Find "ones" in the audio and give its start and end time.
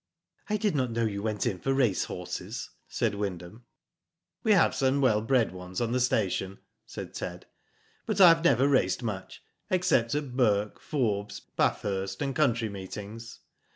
5.51-5.79